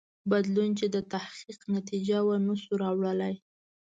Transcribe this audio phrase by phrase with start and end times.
[0.29, 3.35] بدلون چې د تحقیق نتیجه وه نه شو راوړلای.